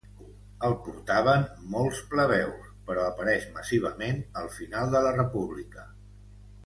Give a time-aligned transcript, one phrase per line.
[0.67, 1.43] El portaven
[1.75, 5.87] molts plebeus, però apareix massivament al final de la república.